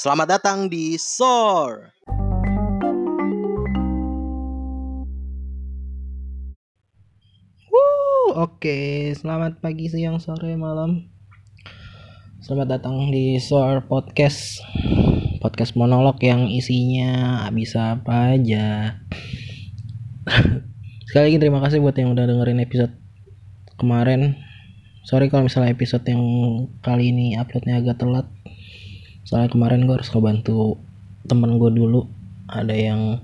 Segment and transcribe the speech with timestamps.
[0.00, 1.92] Selamat datang di SOR.
[8.32, 11.12] Oke, selamat pagi, siang, sore, malam.
[12.40, 14.64] Selamat datang di SOR Podcast.
[15.44, 18.96] Podcast monolog yang isinya bisa apa aja.
[21.12, 22.96] Sekali lagi terima kasih buat yang udah dengerin episode
[23.76, 24.40] kemarin.
[25.04, 26.24] Sorry kalau misalnya episode yang
[26.80, 28.39] kali ini uploadnya agak telat.
[29.24, 30.80] Soalnya kemarin gue harus ngebantu
[31.28, 32.08] temen gue dulu.
[32.50, 33.20] Ada yang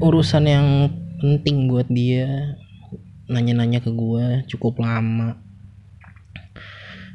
[0.00, 0.68] urusan yang
[1.20, 2.58] penting buat dia.
[3.28, 5.40] Nanya-nanya ke gue cukup lama.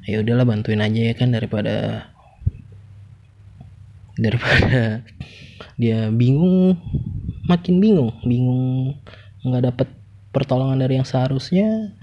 [0.10, 2.10] Ya udahlah bantuin aja ya kan daripada
[4.18, 5.06] daripada
[5.82, 6.78] dia bingung.
[7.50, 8.98] Makin bingung bingung.
[9.46, 9.88] Nggak dapet
[10.30, 11.94] pertolongan dari yang seharusnya.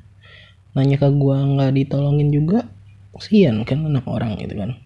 [0.77, 2.76] Nanya ke gue nggak ditolongin juga
[3.16, 4.77] kasian kan anak orang gitu kan.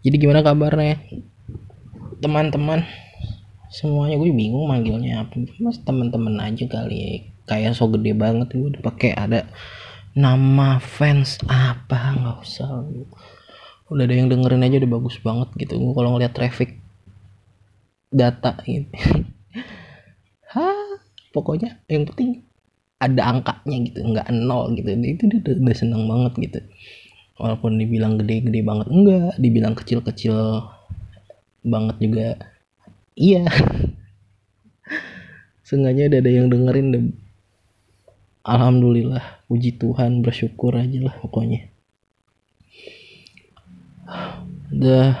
[0.00, 0.96] Jadi gimana kabarnya?
[2.20, 2.84] Teman-teman
[3.70, 5.40] semuanya gue bingung manggilnya apa.
[5.60, 9.48] Mas teman-teman aja kali kayak so gede banget gue udah pakai ada
[10.16, 12.84] nama fans apa nggak usah.
[13.90, 15.76] Udah ada yang dengerin aja udah bagus banget gitu.
[15.76, 16.80] Gue kalau ngeliat traffic
[18.10, 18.90] data gitu.
[20.54, 20.98] Hah,
[21.30, 22.49] pokoknya yang penting
[23.00, 24.92] ada angkanya gitu nggak nol gitu.
[24.92, 26.60] Itu udah, udah seneng banget gitu.
[27.40, 29.32] Walaupun dibilang gede-gede banget enggak.
[29.40, 30.36] Dibilang kecil-kecil
[31.64, 32.28] banget juga
[33.16, 33.48] iya.
[35.66, 37.04] Seenggaknya ada, ada yang dengerin deh.
[38.44, 41.72] Alhamdulillah puji Tuhan bersyukur aja lah pokoknya.
[44.76, 45.16] Udah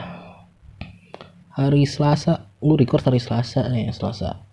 [1.56, 2.44] hari Selasa.
[2.60, 4.50] Gue record hari Selasa nih Selasa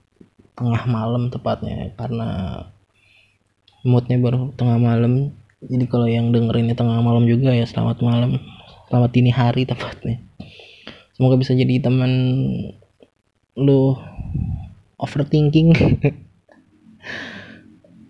[0.58, 2.30] tengah malam tepatnya karena
[3.88, 5.32] moodnya baru tengah malam.
[5.64, 8.38] Jadi kalau yang dengerinnya tengah malam juga ya selamat malam.
[8.92, 10.20] Selamat dini hari tepatnya.
[11.16, 12.12] Semoga bisa jadi teman
[13.58, 13.96] lu
[15.00, 15.74] overthinking.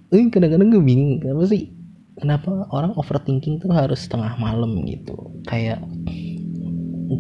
[0.08, 1.72] Ini kadang-kadang gue bingung kenapa sih?
[2.18, 5.14] Kenapa orang overthinking tuh harus tengah malam gitu?
[5.46, 5.84] Kayak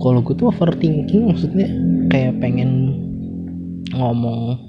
[0.01, 1.67] kalau gue tuh overthinking maksudnya
[2.12, 2.96] kayak pengen
[3.96, 4.59] ngomong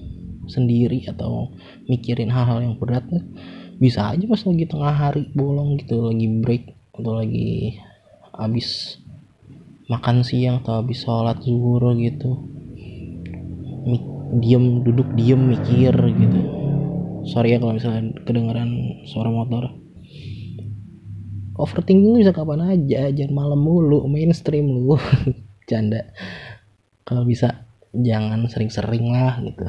[0.47, 1.53] sendiri atau
[1.87, 3.05] mikirin hal-hal yang berat
[3.79, 7.79] bisa aja pas lagi tengah hari bolong gitu lagi break atau lagi
[8.35, 8.99] habis
[9.87, 12.43] makan siang atau habis sholat zuhur gitu.
[14.29, 16.41] Diem duduk diem mikir gitu.
[17.25, 19.73] Sorry ya kalau misalnya kedengeran suara motor.
[21.59, 24.99] Overthinking bisa kapan aja jangan malam mulu mainstream lu.
[25.71, 26.13] Canda.
[27.07, 27.65] Kalau bisa
[27.95, 29.65] jangan sering-sering lah gitu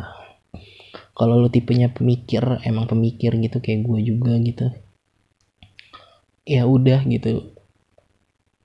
[1.19, 4.71] kalau lu tipenya pemikir emang pemikir gitu kayak gue juga gitu.
[6.47, 7.51] Ya udah gitu.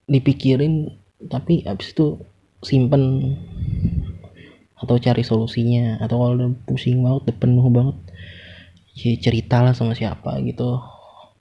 [0.07, 0.95] Dipikirin
[1.27, 2.23] tapi abis itu
[2.63, 3.35] simpen.
[4.79, 5.99] Atau cari solusinya.
[5.99, 7.99] Atau kalau udah pusing banget udah penuh banget
[8.95, 10.79] ya cerita lah sama siapa gitu.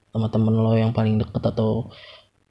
[0.09, 1.93] Sama temen lo yang paling deket atau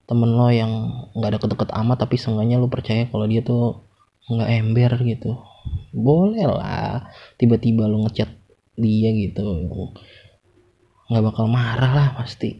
[0.06, 3.82] temen lo yang nggak deket-deket amat tapi seenggaknya lo percaya kalau dia tuh
[4.30, 5.34] nggak ember gitu.
[5.90, 7.10] Boleh lah.
[7.42, 8.41] Tiba-tiba lo ngechat
[8.82, 9.62] dia gitu.
[11.06, 12.58] Nggak bakal marah lah pasti.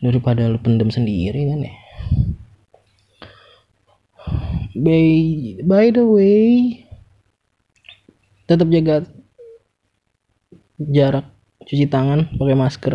[0.00, 1.74] Daripada lo pendem sendiri kan ya.
[4.74, 5.06] By
[5.62, 6.82] by the way
[8.48, 9.06] tetap jaga
[10.80, 11.30] jarak
[11.62, 12.94] cuci tangan pakai masker.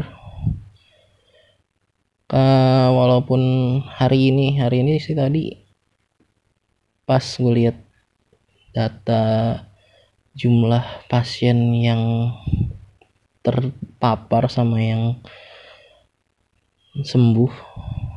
[2.30, 3.42] Uh, walaupun
[3.90, 5.50] hari ini hari ini sih tadi
[7.10, 7.74] pas gue lihat
[8.70, 9.66] data
[10.40, 12.32] jumlah pasien yang
[13.44, 15.20] terpapar sama yang
[16.96, 17.52] sembuh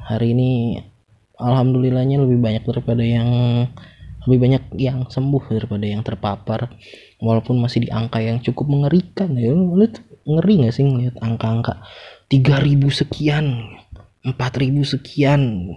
[0.07, 0.79] hari ini
[1.35, 3.27] alhamdulillahnya lebih banyak daripada yang
[4.23, 6.71] lebih banyak yang sembuh daripada yang terpapar.
[7.19, 9.75] Walaupun masih di angka yang cukup mengerikan ya lu
[10.23, 11.83] ngeri gak sih ngeliat angka-angka?
[12.31, 13.47] 3000 sekian
[14.23, 15.75] 4000 sekian.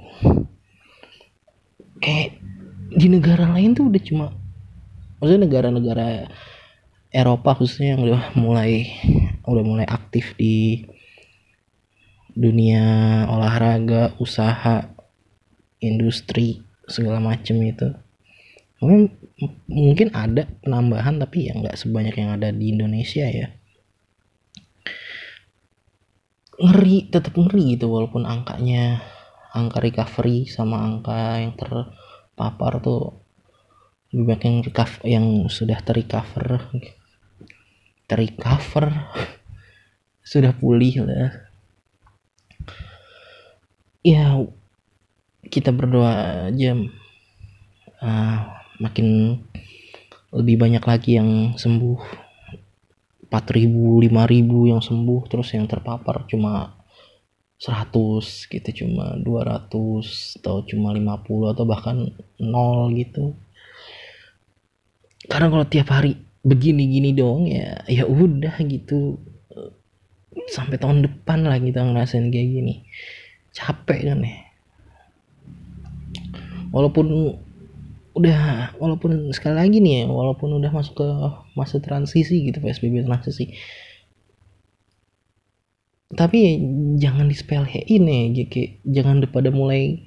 [1.97, 2.37] Kayak
[2.93, 4.25] di negara lain tuh udah cuma
[5.25, 6.29] maksudnya negara-negara
[7.09, 8.93] Eropa khususnya yang udah mulai
[9.49, 10.85] udah mulai aktif di
[12.37, 14.85] dunia olahraga usaha
[15.81, 17.89] industri segala macem itu.
[19.65, 23.49] Mungkin ada penambahan tapi ya nggak sebanyak yang ada di Indonesia ya.
[26.61, 29.01] Ngeri tetap ngeri gitu walaupun angkanya
[29.57, 33.24] angka recovery sama angka yang terpapar tuh
[34.15, 36.71] lebih banyak yang recover yang sudah terrecover.
[38.07, 38.87] Terrecover?
[40.31, 41.51] Sudah pulih lah.
[43.99, 44.39] Ya
[45.51, 46.79] kita berdoa aja.
[47.99, 48.39] Uh,
[48.79, 49.39] makin
[50.31, 52.23] lebih banyak lagi yang sembuh.
[53.27, 53.67] 4000
[53.99, 56.71] 5000 yang sembuh terus yang terpapar cuma
[57.59, 57.91] 100
[58.47, 61.97] gitu cuma 200 atau cuma 50 atau bahkan
[62.39, 63.35] nol gitu
[65.25, 69.17] karena kalau tiap hari begini-gini dong ya ya udah gitu.
[70.45, 72.85] Sampai tahun depan lah kita ngerasain kayak gini.
[73.55, 74.37] Capek kan ya.
[76.69, 77.39] Walaupun
[78.15, 81.07] udah walaupun sekali lagi nih ya walaupun udah masuk ke
[81.57, 83.57] masa transisi gitu PSBB transisi.
[86.15, 86.51] Tapi ya,
[87.09, 90.05] jangan disepelein ya kayak jangan pada mulai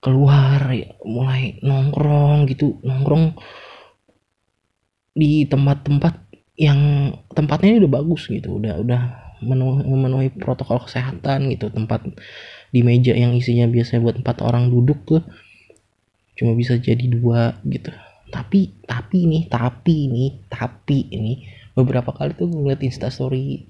[0.00, 2.78] keluar ya mulai nongkrong gitu.
[2.86, 3.34] Nongkrong
[5.20, 9.02] di tempat-tempat yang tempatnya ini udah bagus gitu udah udah
[9.40, 11.72] memenuhi, memenuhi protokol kesehatan gitu.
[11.72, 12.06] Tempat
[12.70, 15.22] di meja yang isinya biasanya buat empat orang duduk tuh
[16.36, 17.90] cuma bisa jadi dua gitu.
[18.30, 21.44] Tapi tapi nih tapi nih tapi ini
[21.74, 23.66] beberapa kali tuh ngeliat instastory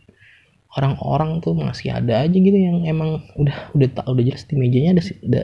[0.77, 5.01] orang-orang tuh masih ada aja gitu yang emang udah udah tak udah jelas di mejanya
[5.01, 5.43] ada, ada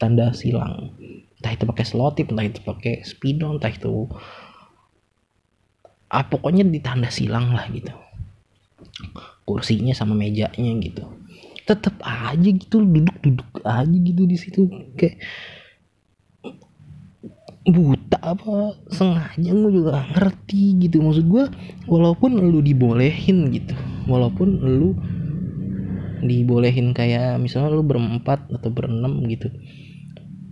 [0.00, 0.96] tanda silang.
[1.36, 4.08] Entah itu pakai selotip entah itu pakai spidol entah itu
[6.10, 7.92] ah pokoknya ditanda silang lah gitu.
[9.46, 11.02] Kursinya sama mejanya gitu.
[11.66, 14.70] Tetap aja gitu duduk-duduk aja gitu di situ.
[14.94, 15.22] Kayak
[17.66, 21.02] buta apa sengaja gue juga ngerti gitu.
[21.02, 21.44] Maksud gue
[21.90, 23.74] walaupun lu dibolehin gitu
[24.06, 24.94] walaupun lu
[26.22, 29.52] dibolehin kayak misalnya lu berempat atau berenam gitu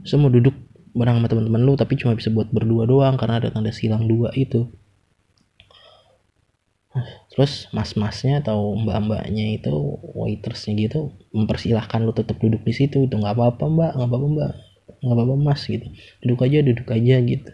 [0.04, 0.52] semua duduk
[0.94, 4.30] bareng sama teman-teman lu tapi cuma bisa buat berdua doang karena ada tanda silang dua
[4.36, 4.68] itu
[7.34, 9.74] terus mas-masnya atau mbak-mbaknya itu
[10.14, 13.10] waitersnya gitu mempersilahkan lu tetap duduk di situ.
[13.10, 13.92] Itu nggak apa-apa mbak.
[13.98, 14.52] Nggak apa-apa mbak.
[15.02, 15.86] Nggak apa-apa mas gitu.
[16.22, 17.50] Duduk aja duduk aja gitu.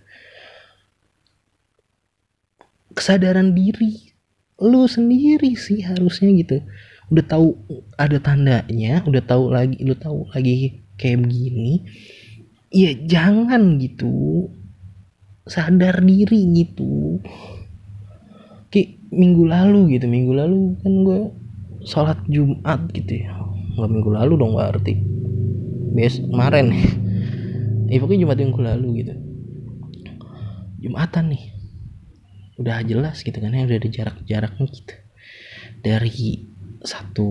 [2.92, 4.12] Kesadaran diri
[4.60, 6.60] lu sendiri sih harusnya gitu.
[7.08, 7.56] Udah tahu
[7.96, 11.88] ada tandanya udah tahu lagi lu tahu lagi kayak begini
[12.68, 14.46] ya jangan gitu.
[15.48, 17.18] Sadar diri gitu
[19.10, 20.06] minggu lalu gitu.
[20.06, 21.20] Minggu lalu kan gue
[21.84, 23.34] sholat Jumat gitu ya.
[23.76, 24.94] Nggak minggu lalu dong berarti.
[25.94, 26.70] Bes kemarin.
[27.90, 29.14] Ya pokoknya Jumat minggu lalu gitu.
[30.78, 31.44] Jumatan nih.
[32.62, 34.94] Udah jelas gitu kan ya udah ada jarak-jaraknya gitu.
[35.82, 36.46] Dari
[36.80, 37.28] satu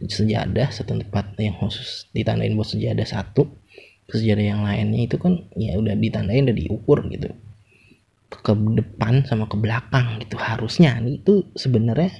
[0.00, 3.44] sejadah satu tempat yang khusus ditandain buat sejadah satu
[4.08, 7.36] sejadah yang lainnya itu kan ya udah ditandain udah diukur gitu
[8.30, 10.38] ke depan sama ke belakang gitu.
[10.38, 12.14] Harusnya nih itu sebenarnya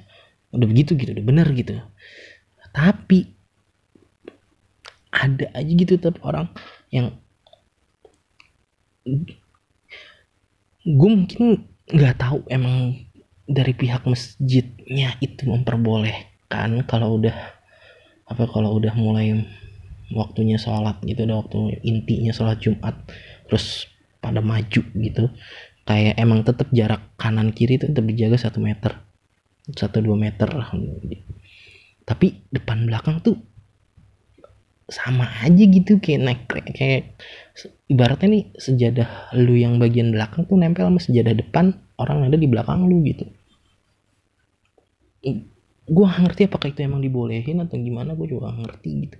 [0.50, 1.78] udah begitu gitu udah bener gitu.
[2.74, 3.38] Tapi
[5.10, 6.50] ada aja gitu tetap orang
[6.94, 7.14] yang
[10.86, 12.94] gue mungkin nggak tahu emang
[13.50, 17.34] dari pihak masjidnya itu memperbolehkan kalau udah
[18.30, 19.42] apa kalau udah mulai
[20.14, 22.94] waktunya sholat gitu udah waktu intinya sholat Jumat
[23.50, 23.90] terus
[24.22, 25.24] pada maju gitu
[25.90, 29.02] kayak emang tetap jarak kanan kiri itu tetap dijaga satu meter.
[29.74, 30.46] Satu dua meter.
[32.06, 33.34] Tapi depan belakang tuh
[34.86, 37.14] sama aja gitu kayak naik kayak
[37.86, 42.46] ibaratnya nih sejadah lu yang bagian belakang tuh nempel sama sejadah depan orang ada di
[42.46, 43.26] belakang lu gitu.
[45.90, 49.18] Gue ngerti apakah itu emang dibolehin atau gimana gue juga ngerti gitu.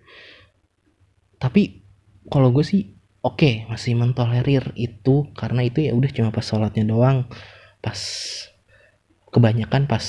[1.39, 1.83] Tapi
[2.31, 6.85] kalau gue sih oke okay, masih mentolerir itu karena itu ya udah cuma pas sholatnya
[6.89, 7.29] doang.
[7.85, 8.01] Pas
[9.31, 10.05] kebanyakan pas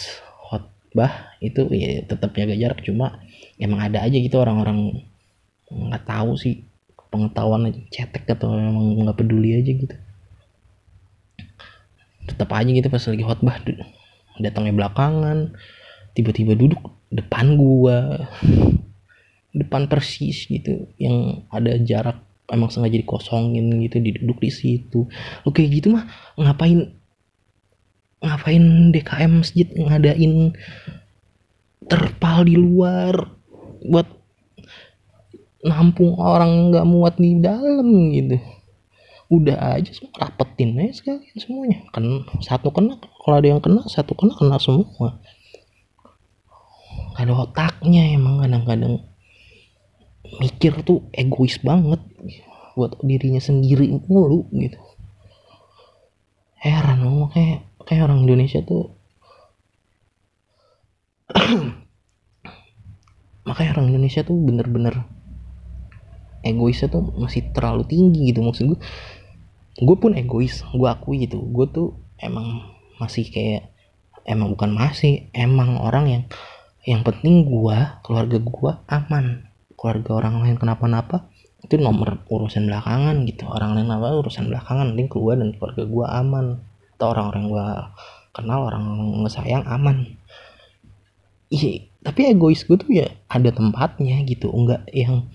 [0.47, 3.21] khotbah itu ya tetap jaga jarak cuma
[3.61, 5.05] emang ada aja gitu orang-orang
[5.71, 6.65] nggak tahu sih
[7.11, 9.95] pengetahuan cetek atau emang nggak peduli aja gitu.
[12.31, 13.55] Tetap aja gitu pas lagi khotbah
[14.39, 15.51] datangnya belakangan
[16.15, 16.79] tiba-tiba duduk
[17.11, 18.27] depan gua
[19.59, 25.07] depan persis gitu yang ada jarak emang sengaja dikosongin gitu diduduk di situ.
[25.47, 26.05] Oke gitu mah
[26.35, 26.91] ngapain
[28.21, 30.53] ngapain DKM masjid ngadain
[31.89, 33.33] terpal di luar
[33.81, 34.05] buat
[35.65, 38.37] nampung orang nggak muat di dalam gitu.
[39.31, 41.79] Udah aja semua rapetin aja sekalian semuanya.
[41.95, 45.17] Kan satu kena kalau ada yang kena satu kena kena semua.
[47.15, 49.10] Ada otaknya emang kadang-kadang
[50.39, 51.99] mikir tuh egois banget
[52.77, 54.79] buat dirinya sendiri mulu gitu.
[56.61, 58.95] Heran loh kayak kayak orang Indonesia tuh.
[63.47, 65.03] Makanya orang Indonesia tuh bener-bener
[66.45, 68.79] egoisnya tuh masih terlalu tinggi gitu maksud gue
[69.77, 71.41] gue pun egois gue akui gitu.
[71.41, 72.71] Gue tuh emang
[73.01, 73.73] masih kayak
[74.23, 76.23] emang bukan masih emang orang yang
[76.85, 79.50] yang penting gue keluarga gue aman
[79.81, 81.25] keluarga orang lain kenapa-napa
[81.65, 83.49] itu nomor urusan belakangan gitu.
[83.49, 84.93] Orang lain apa urusan belakangan.
[84.93, 86.45] Penting keluar dan keluarga gue aman.
[86.97, 87.65] Atau orang-orang gue
[88.37, 88.85] kenal orang
[89.25, 90.05] ngesayang aman.
[91.49, 94.53] Iya tapi egois gue tuh ya ada tempatnya gitu.
[94.53, 95.29] Enggak yang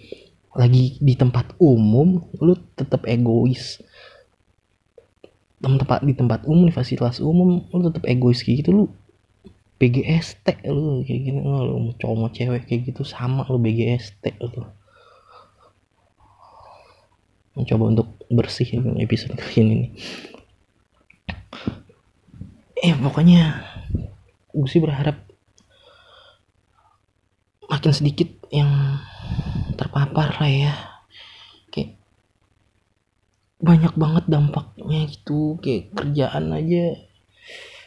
[0.54, 3.82] lagi di tempat umum lu tetap egois.
[5.62, 8.84] Tempat di tempat umum di fasilitas umum lu tetap egois kayak gitu lu
[9.76, 11.40] BGST lu kayak gini.
[11.44, 14.64] Lu cowok mau cewek kayak gitu sama lu BGST lu.
[17.56, 18.68] Mencoba untuk bersih
[19.00, 19.90] episode kali ini nih.
[22.76, 23.64] Eh pokoknya
[24.52, 25.16] gue sih berharap
[27.68, 29.00] makin sedikit yang
[29.76, 30.72] terpapar lah ya.
[31.68, 32.00] Kayak
[33.60, 36.96] banyak banget dampaknya gitu kayak kerjaan aja.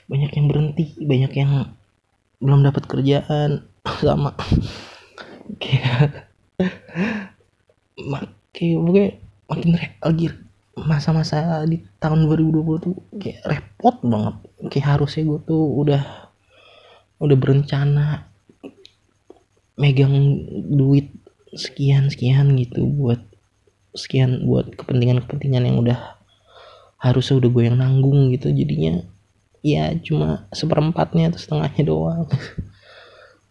[0.10, 1.79] Banyak yang berhenti banyak yang
[2.40, 3.70] belum dapat kerjaan.
[4.04, 4.36] Sama.
[5.60, 6.32] Kayak
[8.12, 9.20] mak kayak
[9.50, 9.70] makin
[10.00, 10.28] lagi
[10.80, 14.36] masa-masa di tahun 2020 tuh kayak repot banget.
[14.72, 16.04] Kayak harusnya gue tuh udah
[17.20, 18.32] udah berencana
[19.80, 20.16] megang
[20.72, 21.12] duit
[21.56, 23.20] sekian sekian gitu buat
[23.96, 26.20] sekian buat kepentingan-kepentingan yang udah
[27.00, 29.04] harusnya udah gue yang nanggung gitu jadinya
[29.66, 32.26] ya cuma seperempatnya atau setengahnya doang.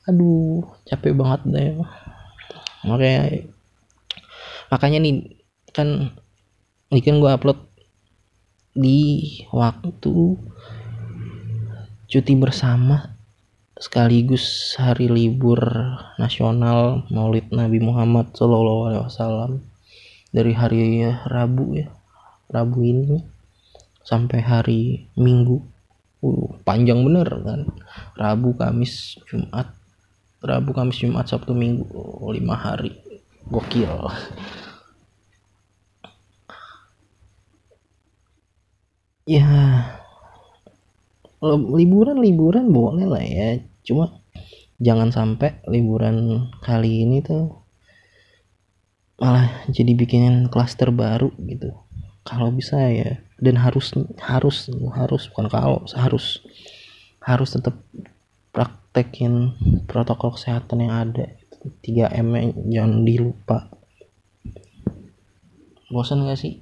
[0.09, 1.69] Aduh capek banget deh.
[2.87, 3.45] Makanya
[4.69, 5.15] makanya nih
[5.73, 6.13] kan
[6.89, 7.61] ini kan gue upload
[8.73, 9.01] di
[9.53, 10.17] waktu
[12.09, 13.19] cuti bersama
[13.79, 15.61] sekaligus hari libur
[16.17, 19.53] nasional Maulid Nabi Muhammad Shallallahu Alaihi Wasallam
[20.33, 21.93] dari hari Rabu ya
[22.49, 23.23] Rabu ini
[24.03, 24.81] sampai hari
[25.15, 25.61] Minggu
[26.23, 27.61] uh, panjang bener kan?
[28.15, 29.75] Rabu Kamis Jumat.
[30.39, 31.87] Rabu Kamis Jumat Sabtu Minggu.
[31.95, 32.95] Oh, lima hari.
[33.49, 33.91] Gokil.
[39.29, 39.49] Ya.
[41.43, 43.63] Liburan liburan boleh lah ya.
[43.87, 44.19] Cuma
[44.79, 47.67] jangan sampai liburan kali ini tuh
[49.19, 51.75] malah jadi bikinin klaster baru gitu
[52.29, 53.25] kalau bisa ya.
[53.41, 55.23] Dan harus harus harus.
[55.33, 56.45] Bukan kalau harus.
[57.25, 57.81] Harus tetap
[58.53, 59.57] praktekin
[59.89, 61.33] protokol kesehatan yang ada.
[61.81, 63.73] 3M -nya jangan dilupa.
[65.89, 66.61] Bosan gak sih?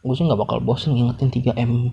[0.00, 1.92] Gue sih nggak bakal bosan ngingetin 3M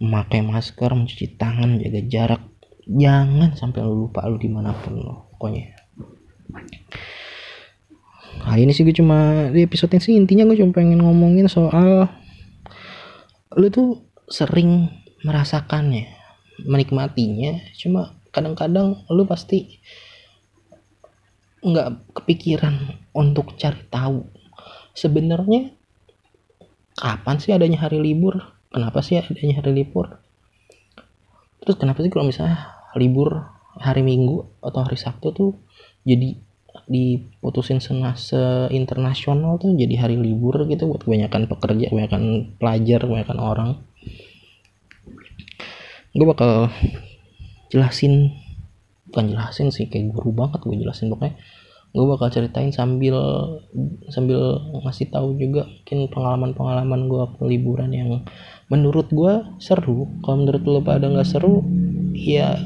[0.00, 2.42] memakai masker mencuci tangan jaga jarak.
[2.84, 5.72] Jangan sampai lu lupa lu di mana pun lo pokoknya
[8.40, 12.08] kali ini sih gue cuma di episode ini sih intinya gue cuma pengen ngomongin soal
[13.54, 14.88] lu tuh sering
[15.26, 16.08] merasakannya
[16.64, 19.82] menikmatinya cuma kadang-kadang lu pasti
[21.60, 24.24] nggak kepikiran untuk cari tahu.
[24.96, 25.76] Sebenarnya
[26.96, 28.40] kapan sih adanya hari libur?
[28.72, 30.20] Kenapa sih adanya hari libur?
[31.60, 33.44] Terus kenapa sih kalau misalnya libur
[33.76, 35.50] hari minggu atau hari sabtu tuh
[36.02, 36.40] jadi
[36.90, 43.70] diputusin senase internasional tuh jadi hari libur gitu buat kebanyakan pekerja kebanyakan pelajar kebanyakan orang.
[46.10, 46.70] Gue bakal
[47.70, 48.34] jelasin
[49.10, 51.10] bukan jelasin sih kayak guru banget gue jelasin.
[51.10, 51.38] Pokoknya
[51.90, 53.18] gue bakal ceritain sambil
[54.10, 58.22] sambil ngasih tahu juga mungkin pengalaman-pengalaman gue liburan yang
[58.70, 60.06] menurut gue seru.
[60.22, 61.66] Kalau menurut lo pada nggak seru
[62.14, 62.58] ya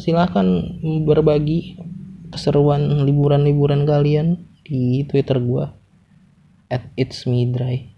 [0.00, 1.89] silahkan berbagi
[2.30, 5.66] keseruan liburan-liburan kalian di twitter gue
[6.70, 7.90] at it's me dry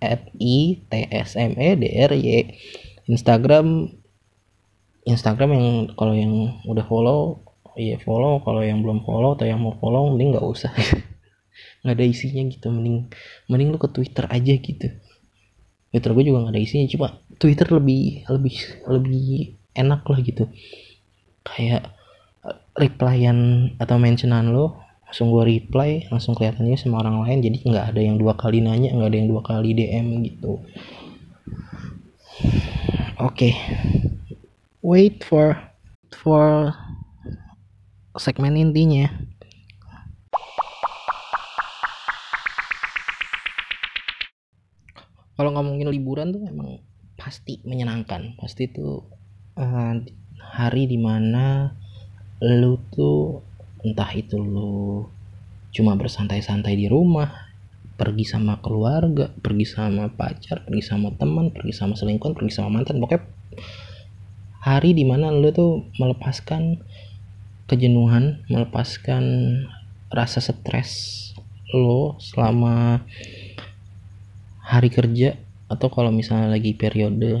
[0.00, 2.54] at i t s m e d r y.
[3.08, 3.92] Instagram
[5.08, 6.32] instagram yang kalau yang
[6.68, 7.48] udah follow
[7.78, 8.42] iya follow.
[8.42, 10.74] Kalau yang belum follow atau yang mau follow mending nggak usah.
[11.82, 13.06] Nggak ada isinya gitu mending
[13.46, 14.90] mending lu ke twitter aja gitu.
[15.88, 17.08] Twitter gue juga gak ada isinya cuma
[17.40, 18.56] Twitter lebih lebih
[18.86, 19.26] lebih
[19.72, 20.44] enak lah gitu.
[21.46, 21.97] Kayak
[22.78, 28.00] replyan atau mentionan lo langsung gue reply langsung kelihatannya sama orang lain jadi nggak ada
[28.00, 30.62] yang dua kali nanya nggak ada yang dua kali DM gitu.
[33.18, 33.50] Oke.
[33.50, 33.52] Okay.
[34.78, 35.58] wait for
[36.14, 36.70] for
[38.14, 39.10] segmen intinya.
[45.34, 46.82] Kalau ngomongin liburan tuh emang
[47.18, 48.38] pasti menyenangkan.
[48.38, 49.06] Pasti tuh
[49.58, 49.94] uh,
[50.38, 51.74] hari di mana
[52.38, 53.42] lu tuh
[53.82, 55.06] entah itu lu
[55.74, 57.48] cuma bersantai-santai di rumah
[57.98, 63.02] pergi sama keluarga pergi sama pacar pergi sama teman pergi sama selingkuhan pergi sama mantan
[63.02, 63.26] pokoknya
[64.62, 66.78] hari di mana lo tuh melepaskan
[67.66, 69.24] kejenuhan melepaskan
[70.14, 71.34] rasa stres
[71.74, 73.02] lo selama
[74.62, 75.36] hari kerja
[75.68, 77.34] atau kalau misalnya lagi periode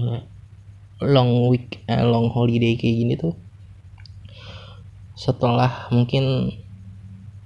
[1.00, 3.32] long week eh, long holiday kayak gini tuh
[5.18, 6.54] setelah mungkin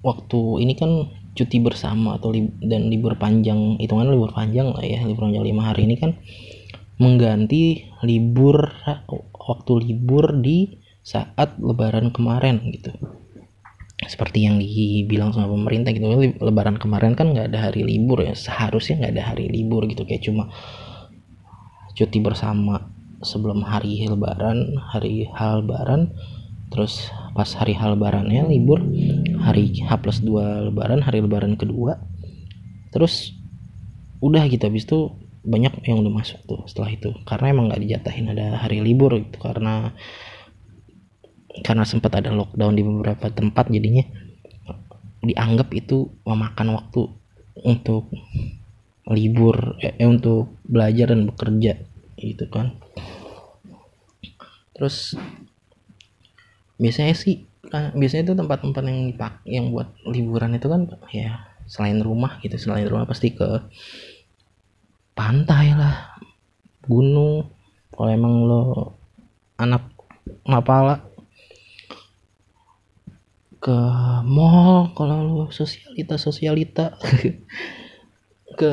[0.05, 5.01] waktu ini kan cuti bersama atau li dan libur panjang hitungan libur panjang lah ya
[5.09, 6.21] libur panjang lima hari ini kan
[7.01, 8.69] mengganti libur
[9.33, 12.93] waktu libur di saat lebaran kemarin gitu.
[14.03, 16.13] Seperti yang dibilang sama pemerintah gitu
[16.45, 20.23] lebaran kemarin kan nggak ada hari libur ya seharusnya nggak ada hari libur gitu kayak
[20.27, 20.53] cuma
[21.97, 26.13] cuti bersama sebelum hari lebaran hari hal lebaran
[26.73, 28.81] terus pas hari hal lebarannya libur
[29.45, 32.01] hari H plus 2 lebaran hari lebaran kedua
[32.93, 33.37] terus
[34.23, 35.13] udah gitu habis itu
[35.43, 37.11] banyak yang udah masuk tuh setelah itu.
[37.27, 39.91] Karena emang nggak dijatahin ada hari libur gitu karena
[41.67, 44.07] karena sempat ada lockdown di beberapa tempat jadinya
[45.21, 47.13] dianggap itu memakan waktu
[47.63, 48.09] untuk
[49.11, 51.83] libur eh, untuk belajar dan bekerja
[52.17, 52.79] gitu kan.
[54.73, 55.19] Terus
[56.83, 62.03] biasanya sih kan biasanya itu tempat-tempat yang dipak yang buat liburan itu kan ya selain
[62.03, 63.63] rumah gitu selain rumah pasti ke
[65.15, 66.19] pantai lah
[66.83, 67.55] gunung.
[67.93, 68.63] Kalau emang lo
[69.61, 69.85] anak
[70.49, 71.13] mapala
[73.63, 73.77] ke
[74.27, 76.99] mall kalau lu sosialita sosialita
[78.59, 78.73] ke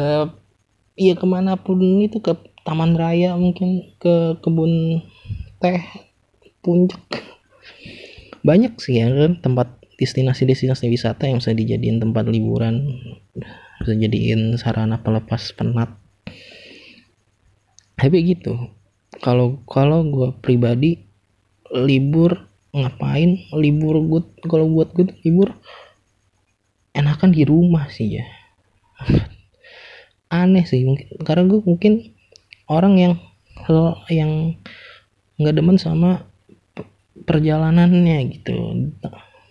[0.98, 2.34] iya ke mana pun itu ke
[2.66, 5.06] taman raya mungkin ke kebun
[5.62, 5.78] teh
[6.66, 7.02] puncak
[8.42, 9.68] banyak sih ya kan tempat
[10.00, 12.88] destinasi-destinasi wisata yang bisa dijadiin tempat liburan
[13.84, 15.92] bisa jadiin sarana pelepas penat.
[18.00, 18.56] Tapi gitu
[19.20, 21.04] kalau kalau gue pribadi
[21.72, 23.44] libur ngapain?
[23.56, 25.52] Libur gue kalau buat gue libur
[26.96, 28.26] enakan di rumah sih ya.
[30.32, 32.16] Aneh sih mungkin karena gue mungkin
[32.70, 33.14] orang yang
[34.08, 34.32] yang
[35.42, 36.29] nggak demen sama
[37.24, 38.56] perjalanannya gitu.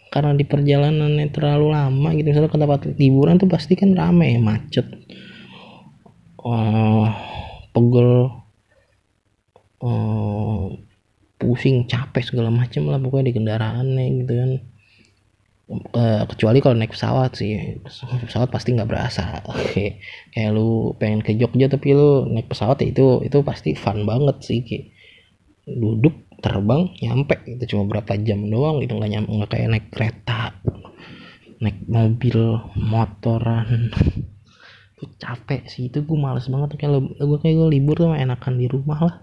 [0.08, 2.32] Karena di perjalanannya terlalu lama gitu.
[2.32, 4.88] Misalnya ke tempat liburan tuh pasti kan rame macet.
[6.40, 7.04] Oh,
[7.74, 8.32] pegel.
[9.78, 10.74] Oh,
[11.38, 14.50] pusing capek segala macam lah pokoknya di kendaraannya gitu kan.
[15.68, 17.76] Uh, kecuali kalau naik pesawat sih.
[18.24, 19.44] Pesawat pasti nggak berasa.
[19.44, 20.00] Kayak
[20.32, 24.40] kayak lu pengen ke Jogja tapi lu naik pesawat ya itu itu pasti fun banget
[24.40, 24.96] sih kayak
[25.68, 27.34] duduk terbang nyampe.
[27.46, 28.98] Itu cuma berapa jam doang gitu.
[28.98, 30.40] Nggak nyampe nggak kayak naik kereta
[31.58, 32.38] naik mobil
[32.78, 33.90] motoran.
[34.98, 35.90] Itu capek sih.
[35.90, 36.78] Itu gue males banget.
[36.78, 39.16] Kayak gue kayak gue libur tuh enakan di rumah lah.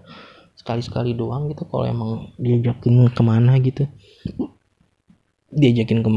[0.56, 1.64] Sekali-sekali doang gitu.
[1.68, 3.88] Kalau emang diajakin ke mana gitu.
[5.52, 6.10] Diajakin ke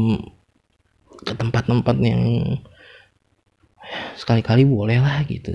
[1.20, 2.22] ke tempat-tempat yang
[4.16, 5.52] sekali-kali boleh lah gitu.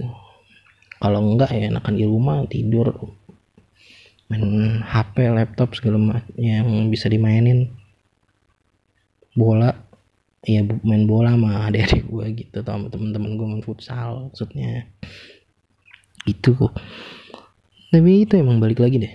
[1.02, 2.94] Kalau enggak ya enakan di rumah tidur
[4.32, 7.70] main HP laptop segala macam yang bisa dimainin.
[9.38, 9.74] Bola.
[10.46, 14.90] Ya main bola sama adik-adik gue gitu sama temen-temen gue main futsal maksudnya.
[16.26, 16.58] Itu
[17.96, 19.14] tapi itu emang balik lagi deh.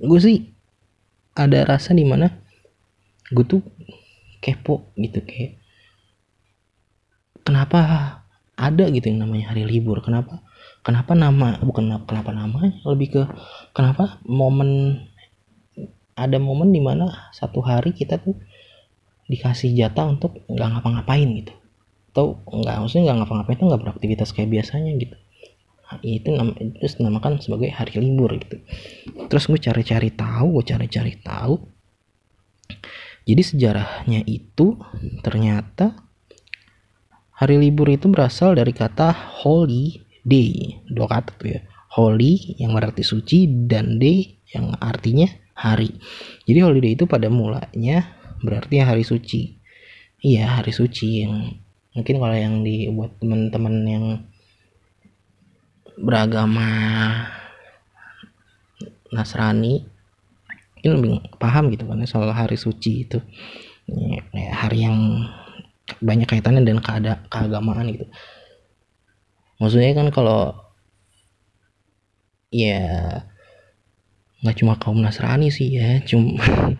[0.00, 0.48] Gue sih
[1.34, 2.30] ada rasa di mana
[3.34, 3.60] gue tuh
[4.38, 5.58] kepo gitu kayak
[7.42, 7.80] kenapa
[8.54, 9.98] ada gitu yang namanya hari libur?
[10.04, 10.43] Kenapa
[10.84, 13.22] kenapa nama bukan kenapa namanya lebih ke
[13.72, 15.00] kenapa momen
[16.14, 18.38] ada momen di mana satu hari kita tuh
[19.26, 21.52] dikasih jatah untuk nggak ngapa-ngapain gitu.
[22.14, 25.16] Atau nggak maksudnya nggak ngapa-ngapain itu nggak beraktivitas kayak biasanya gitu.
[26.04, 28.62] Itu nam itu namakan sebagai hari libur gitu.
[29.26, 31.54] Terus gue cari-cari tahu gue cari-cari tahu.
[33.24, 34.76] Jadi sejarahnya itu
[35.24, 35.96] ternyata
[37.34, 39.10] hari libur itu berasal dari kata
[39.42, 41.60] holy day dua kata tuh ya.
[41.94, 45.94] Holy yang berarti suci dan day yang artinya hari.
[46.42, 49.54] Jadi holiday itu pada mulanya berarti hari suci.
[50.18, 51.54] Iya hari suci yang
[51.94, 54.04] mungkin kalau yang dibuat teman-teman yang
[55.94, 56.66] beragama
[59.14, 59.86] Nasrani
[60.82, 63.22] ini lebih paham gitu kan ya soal hari suci itu.
[64.34, 65.30] Ya, hari yang
[66.00, 68.08] banyak kaitannya dengan keada keagamaan gitu
[69.58, 70.54] maksudnya kan kalau
[72.50, 72.82] ya
[74.42, 76.36] nggak cuma kaum Nasrani sih ya cuma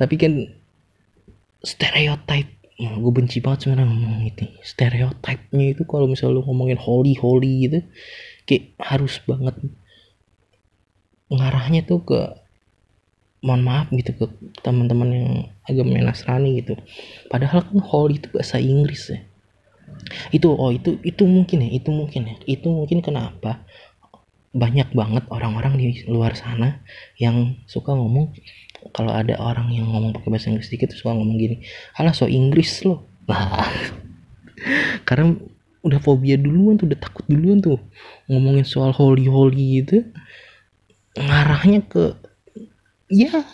[0.00, 0.32] tapi kan
[1.62, 2.50] stereotype
[2.82, 7.68] nah, gue benci banget sebenarnya ngomong itu stereotipnya itu kalau misalnya lu ngomongin holy holy
[7.68, 7.78] gitu
[8.44, 9.56] kayak harus banget
[11.30, 12.20] ngarahnya tuh ke
[13.42, 14.26] mohon maaf gitu ke
[14.62, 15.30] teman-teman yang
[15.62, 16.74] agama Nasrani gitu.
[17.30, 19.22] Padahal kan holy itu bahasa Inggris ya
[20.30, 22.36] itu oh itu itu mungkin ya itu mungkin ya.
[22.46, 23.66] Itu mungkin kenapa
[24.56, 26.80] banyak banget orang-orang di luar sana
[27.20, 28.32] yang suka ngomong
[28.96, 31.56] kalau ada orang yang ngomong pakai bahasa Inggris dikit suka ngomong gini
[32.00, 33.68] alah so Inggris loh nah
[35.08, 35.36] karena
[35.84, 37.76] udah fobia duluan tuh udah takut duluan tuh
[38.32, 40.08] ngomongin soal holy holy gitu
[41.20, 42.16] ngarahnya ke
[43.12, 43.44] ya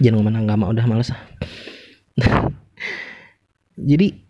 [0.00, 1.22] jangan ngomong agama udah males ah
[3.90, 4.25] jadi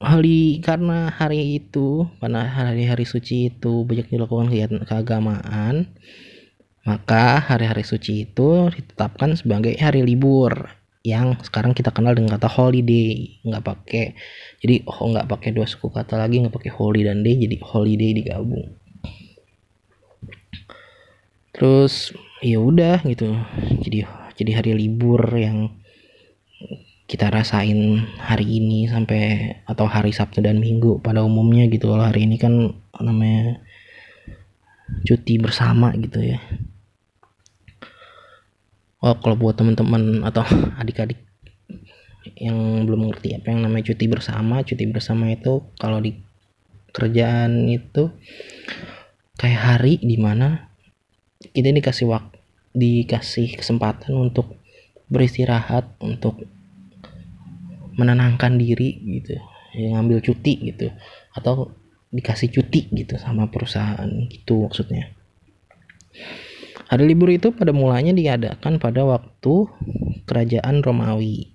[0.00, 5.92] hari karena hari itu karena hari-hari suci itu banyak dilakukan kegiatan keagamaan
[6.88, 13.40] maka hari-hari suci itu ditetapkan sebagai hari libur yang sekarang kita kenal dengan kata holiday.
[13.44, 14.04] Nggak pakai
[14.60, 18.10] jadi oh nggak pakai dua suku kata lagi nggak pakai holy dan day jadi holiday
[18.16, 18.76] digabung.
[21.52, 23.36] Terus ya udah gitu.
[23.84, 24.08] Jadi
[24.40, 25.79] jadi hari libur yang
[27.10, 31.90] kita rasain hari ini sampai atau hari Sabtu dan Minggu pada umumnya gitu.
[31.90, 32.70] Loh hari ini kan
[33.02, 33.58] namanya
[35.02, 36.38] cuti bersama gitu ya.
[39.02, 40.46] Oh kalau buat teman-teman atau
[40.80, 41.18] adik-adik
[42.38, 46.14] yang belum ngerti apa yang namanya cuti bersama cuti bersama itu kalau di
[46.92, 48.12] kerjaan itu
[49.40, 50.68] kayak hari di mana
[51.40, 52.36] kita dikasih waktu
[52.76, 54.60] dikasih kesempatan untuk
[55.08, 56.44] beristirahat untuk
[58.00, 59.36] menenangkan diri gitu
[59.76, 60.88] yang ngambil cuti gitu
[61.36, 61.76] atau
[62.10, 65.12] dikasih cuti gitu sama perusahaan gitu maksudnya
[66.90, 69.70] Hari libur itu pada mulanya diadakan pada waktu
[70.26, 71.54] kerajaan Romawi.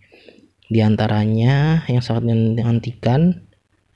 [0.71, 3.43] Di antaranya yang sangat dinantikan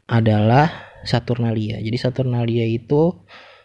[0.04, 0.68] adalah
[1.08, 1.80] Saturnalia.
[1.80, 3.16] Jadi Saturnalia itu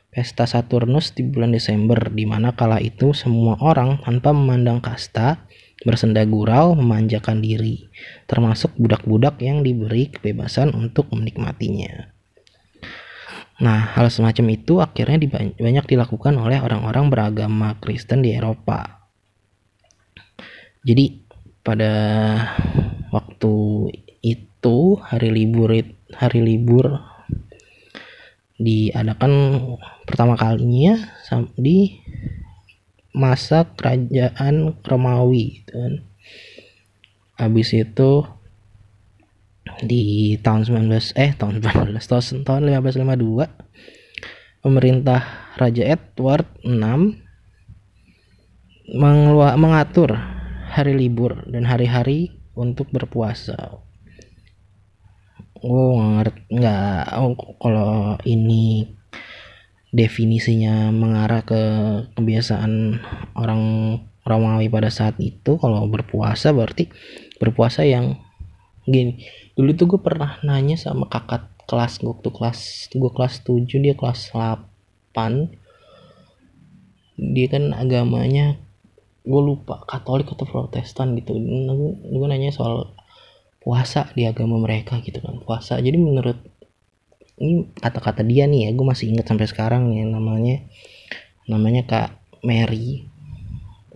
[0.06, 5.42] pesta Saturnus di bulan Desember di mana kala itu semua orang tanpa memandang kasta
[5.84, 7.86] bersenda gurau memanjakan diri
[8.24, 12.08] termasuk budak-budak yang diberi kebebasan untuk menikmatinya.
[13.62, 15.20] Nah, hal semacam itu akhirnya
[15.54, 19.06] banyak dilakukan oleh orang-orang beragama Kristen di Eropa.
[20.82, 21.22] Jadi
[21.62, 21.92] pada
[23.14, 23.54] waktu
[24.20, 25.70] itu hari libur
[26.12, 26.98] hari libur
[28.58, 29.32] diadakan
[30.04, 30.98] pertama kalinya
[31.56, 31.94] di
[33.14, 35.94] masa kerajaan Romawi gitu kan.
[37.38, 38.26] Habis itu
[39.86, 43.48] di tahun 19 eh tahun 19 tahun, tahun 1552
[44.60, 47.16] pemerintah Raja Edward VI
[49.56, 50.14] mengatur
[50.74, 53.80] hari libur dan hari-hari untuk berpuasa.
[55.64, 58.84] Oh ngerti nggak oh, kalau ini
[59.94, 61.62] definisinya mengarah ke
[62.18, 62.98] kebiasaan
[63.38, 63.62] orang
[64.26, 66.90] Romawi pada saat itu kalau berpuasa berarti
[67.38, 68.18] berpuasa yang
[68.82, 69.22] gini.
[69.54, 73.94] Dulu tuh gue pernah nanya sama kakak kelas gue waktu kelas gue kelas 7 dia
[73.94, 75.14] kelas 8
[77.14, 78.58] dia kan agamanya
[79.24, 81.38] gue lupa katolik atau protestan gitu.
[81.38, 82.90] Gue, gue nanya soal
[83.62, 85.78] puasa di agama mereka gitu kan puasa.
[85.80, 86.36] Jadi menurut
[87.40, 90.62] ini kata-kata dia nih ya gue masih inget sampai sekarang ya namanya
[91.50, 92.08] namanya kak
[92.46, 93.10] Mary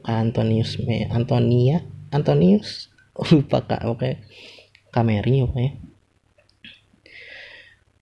[0.02, 0.78] kak Antonius
[1.10, 2.90] Antonia Antonius?
[3.34, 4.18] Lupa kak oke
[4.90, 5.70] Kameri ya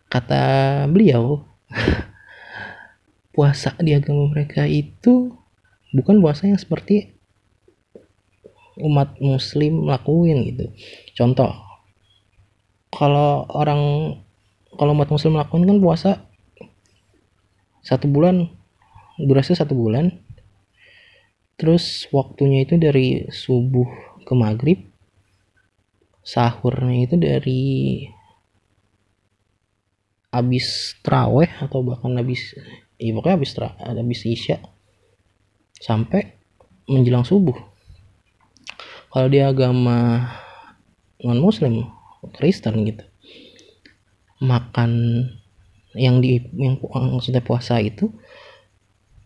[0.06, 0.44] kata
[0.88, 1.44] beliau
[3.36, 5.36] puasa di agama mereka itu
[5.92, 7.16] bukan puasa yang seperti
[8.80, 10.64] umat muslim lakuin gitu.
[11.16, 11.52] Contoh
[12.92, 13.80] kalau orang
[14.76, 16.12] kalau umat muslim lakuin kan puasa.
[17.80, 18.52] Satu bulan
[19.16, 20.12] durasi satu bulan.
[21.56, 23.88] Terus waktunya itu dari subuh
[24.28, 24.84] ke maghrib.
[26.20, 27.62] Sahurnya itu dari
[30.28, 32.52] habis traweh atau bahkan habis
[33.00, 34.60] iya pokoknya habis habis isya
[35.80, 36.36] sampai
[36.90, 37.56] menjelang subuh.
[39.08, 40.28] Kalau di agama
[41.24, 41.88] non muslim
[42.36, 43.06] Kristen gitu
[44.40, 44.90] makan
[45.96, 46.76] yang di yang
[47.20, 48.12] sudah puasa itu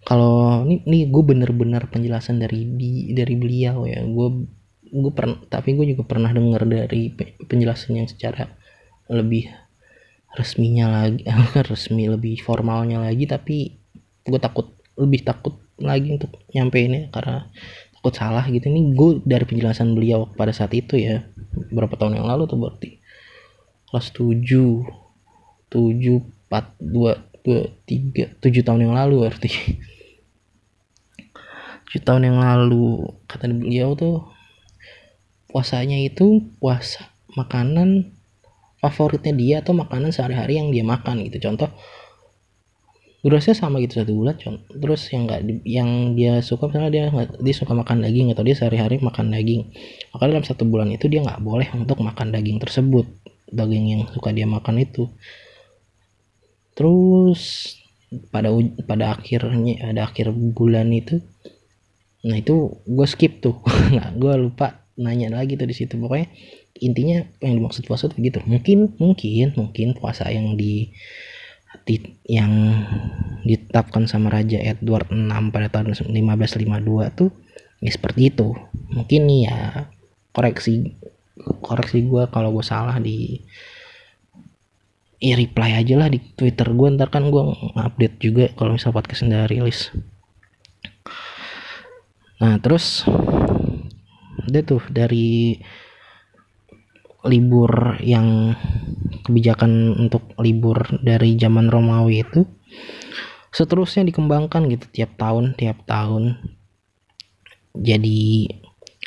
[0.01, 4.01] kalau ini, ini gue bener-bener penjelasan dari di, dari beliau ya.
[4.01, 4.49] Gue
[4.91, 7.13] gue pernah tapi gue juga pernah dengar dari
[7.47, 8.51] penjelasan yang secara
[9.07, 9.47] lebih
[10.35, 11.27] resminya lagi
[11.71, 13.79] resmi lebih formalnya lagi tapi
[14.27, 17.47] gue takut lebih takut lagi untuk nyampe ini karena
[18.01, 18.73] takut salah gitu.
[18.73, 21.29] Ini gue dari penjelasan beliau pada saat itu ya
[21.71, 23.00] berapa tahun yang lalu tuh berarti
[23.91, 24.87] kelas 7
[25.71, 29.51] 7 4 2 2 3 7 tahun yang lalu berarti.
[31.91, 33.11] 7 tahun yang lalu.
[33.27, 34.31] Kata beliau tuh
[35.51, 38.15] puasanya itu puasa makanan
[38.79, 41.51] favoritnya dia atau makanan sehari-hari yang dia makan gitu.
[41.51, 41.69] Contoh
[43.21, 44.39] durasinya sama gitu satu bulan.
[44.71, 47.05] Terus yang nggak yang dia suka misalnya dia
[47.43, 49.69] dia suka makan daging atau dia sehari-hari makan daging
[50.15, 53.05] maka dalam satu bulan itu dia nggak boleh untuk makan daging tersebut
[53.51, 55.11] daging yang suka dia makan itu.
[56.75, 57.75] Terus
[58.35, 58.51] pada
[58.87, 61.23] pada akhirnya ada akhir bulan itu
[62.21, 63.61] nah itu gue skip tuh.
[63.95, 64.67] Nggak gue lupa
[65.01, 65.97] nanya lagi tuh di situ.
[65.97, 66.29] Pokoknya
[66.81, 70.95] intinya yang dimaksud puasa tuh begitu mungkin mungkin mungkin puasa yang di
[71.87, 72.51] di, yang
[73.47, 77.31] ditetapkan sama Raja Edward VI pada tahun 1552 tuh
[77.81, 78.55] ya seperti itu.
[78.93, 79.89] Mungkin ya
[80.31, 80.95] koreksi
[81.61, 83.41] koreksi gue kalau gue salah di
[85.21, 87.45] ya reply aja lah di Twitter gue ntar kan gue
[87.77, 89.93] update juga kalau misal podcast udah rilis.
[92.41, 93.05] Nah terus
[94.49, 95.61] dia tuh dari
[97.29, 98.57] libur yang
[99.29, 102.49] kebijakan untuk libur dari zaman Romawi itu
[103.53, 106.41] seterusnya dikembangkan gitu tiap tahun tiap tahun.
[107.77, 108.49] Jadi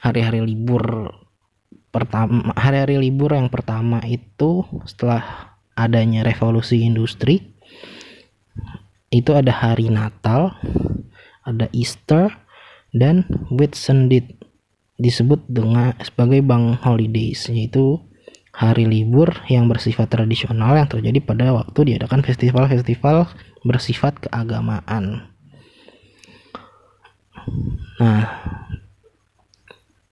[0.06, 1.10] hari-hari libur
[1.94, 7.54] pertama hari-hari libur yang pertama itu setelah adanya revolusi industri
[9.14, 10.58] itu ada hari Natal
[11.46, 12.34] ada Easter
[12.90, 14.26] dan Whitsunday
[14.98, 18.02] disebut dengan sebagai bank holidays yaitu
[18.54, 23.26] hari libur yang bersifat tradisional yang terjadi pada waktu diadakan festival-festival
[23.66, 25.34] bersifat keagamaan.
[27.98, 28.24] Nah,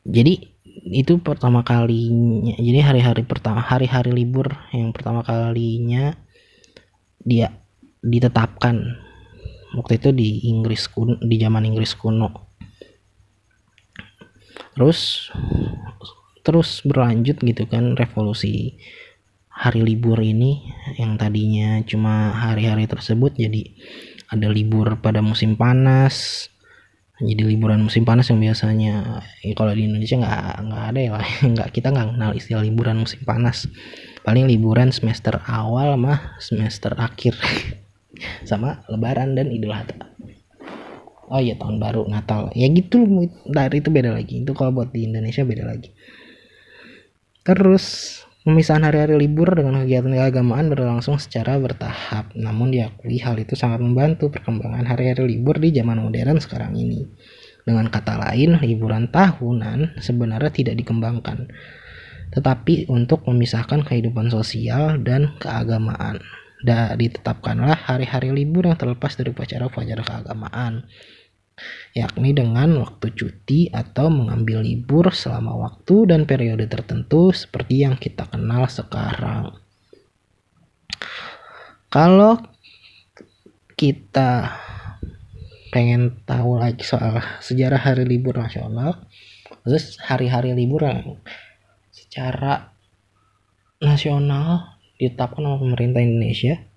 [0.01, 0.50] jadi
[0.85, 2.57] itu pertama kalinya.
[2.57, 6.17] Jadi hari-hari pertama hari-hari libur yang pertama kalinya
[7.21, 7.53] dia
[8.01, 8.81] ditetapkan.
[9.77, 12.49] Waktu itu di Inggris kuno di zaman Inggris kuno.
[14.75, 15.29] Terus
[16.41, 18.81] terus berlanjut gitu kan revolusi
[19.51, 23.77] hari libur ini yang tadinya cuma hari-hari tersebut jadi
[24.31, 26.49] ada libur pada musim panas
[27.21, 31.11] jadi liburan musim panas yang biasanya ya kalau di Indonesia nggak nggak ada ya
[31.53, 33.69] nggak kita nggak kenal istilah liburan musim panas.
[34.25, 37.37] Paling liburan semester awal mah semester akhir.
[38.49, 39.97] Sama lebaran dan idul adha.
[41.31, 42.49] Oh iya tahun baru Natal.
[42.57, 43.05] Ya gitu
[43.47, 44.41] dari itu beda lagi.
[44.41, 45.93] Itu kalau buat di Indonesia beda lagi.
[47.41, 52.33] Terus pemisahan hari-hari libur dengan kegiatan keagamaan berlangsung secara bertahap.
[52.33, 57.05] Namun diakui hal itu sangat membantu perkembangan hari-hari libur di zaman modern sekarang ini.
[57.61, 61.45] Dengan kata lain liburan tahunan sebenarnya tidak dikembangkan
[62.31, 66.23] tetapi untuk memisahkan kehidupan sosial dan keagamaan.
[66.61, 70.85] Dan ditetapkanlah hari-hari libur yang terlepas dari upacara-upacara keagamaan
[71.91, 78.25] yakni dengan waktu cuti atau mengambil libur selama waktu dan periode tertentu seperti yang kita
[78.31, 79.59] kenal sekarang.
[81.91, 82.39] Kalau
[83.75, 84.55] kita
[85.75, 89.03] pengen tahu lagi soal sejarah hari libur nasional,
[89.67, 91.19] terus hari-hari libur yang
[91.91, 92.71] secara
[93.83, 96.70] nasional ditetapkan oleh pemerintah Indonesia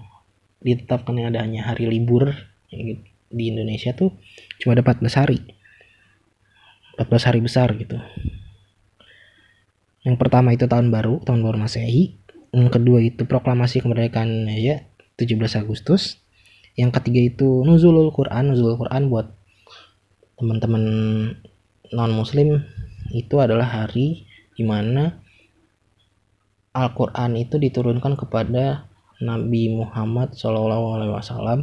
[0.64, 2.32] ditetapkan adanya hari libur
[3.28, 4.16] di Indonesia tuh
[4.64, 5.57] cuma ada 14 hari
[6.98, 8.02] 14 hari besar gitu.
[10.02, 12.18] Yang pertama itu tahun baru tahun baru masehi.
[12.50, 14.82] Yang kedua itu proklamasi kemerdekaan ya
[15.22, 16.18] 17 Agustus.
[16.74, 19.30] Yang ketiga itu nuzulul Quran nuzulul Quran buat
[20.42, 20.84] teman-teman
[21.94, 22.66] non muslim
[23.14, 24.26] itu adalah hari
[24.58, 25.22] di mana
[26.74, 28.86] Al-Quran itu diturunkan kepada
[29.22, 31.60] Nabi Muhammad Shallallahu Alaihi Wasallam.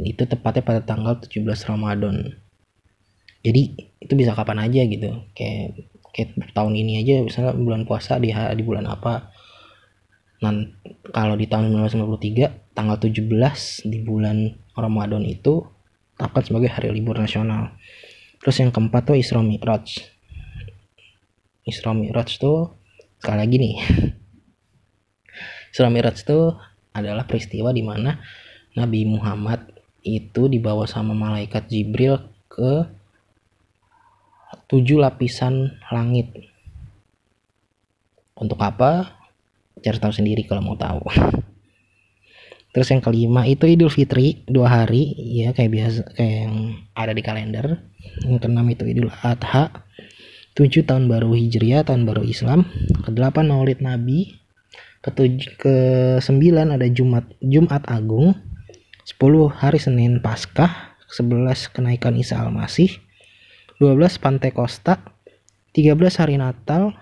[0.00, 2.47] Itu tepatnya pada tanggal 17 Ramadan
[3.42, 3.62] jadi
[4.02, 5.10] itu bisa kapan aja gitu.
[5.34, 9.30] Kayak kayak tahun ini aja misalnya bulan puasa di di bulan apa.
[10.42, 10.78] Nan
[11.10, 15.66] kalau di tahun 1993 tanggal 17 di bulan Ramadan itu
[16.14, 17.74] tetapkan sebagai hari libur nasional.
[18.42, 19.86] Terus yang keempat tuh Isra Mi'raj.
[21.66, 22.74] Isra Mi'raj tuh
[23.18, 23.74] sekali lagi nih.
[25.74, 26.54] Isra Mi'raj itu
[26.94, 28.18] adalah peristiwa di mana
[28.74, 32.97] Nabi Muhammad itu dibawa sama malaikat Jibril ke
[34.68, 36.32] tujuh lapisan langit.
[38.38, 39.18] Untuk apa?
[39.78, 41.02] Cari tahu sendiri kalau mau tahu.
[42.72, 46.54] Terus yang kelima itu Idul Fitri dua hari ya kayak biasa kayak yang
[46.94, 47.66] ada di kalender.
[48.22, 49.72] Yang keenam itu Idul Adha.
[50.54, 52.68] Tujuh tahun baru Hijriah tahun baru Islam.
[53.02, 54.36] Kedelapan Maulid Nabi.
[55.02, 55.76] Ketujuh ke
[56.20, 58.36] sembilan ada Jumat Jumat Agung.
[59.02, 61.00] Sepuluh hari Senin Paskah.
[61.08, 63.07] Sebelas kenaikan Isa Al-Masih.
[63.80, 65.00] 12 Pantai Costa.
[65.74, 66.94] 13 hari Natal.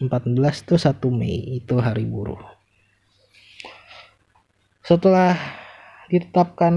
[0.00, 2.40] 14 tuh 1 Mei itu hari buruh
[4.80, 5.38] setelah
[6.10, 6.74] ditetapkan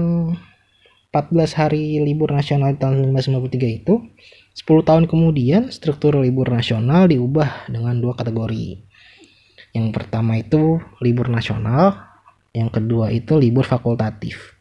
[1.10, 3.94] 14 hari libur nasional tahun 1993 itu
[4.54, 8.86] 10 tahun kemudian struktur libur nasional diubah dengan dua kategori
[9.74, 11.96] yang pertama itu libur nasional
[12.54, 14.54] yang kedua itu libur fakultatif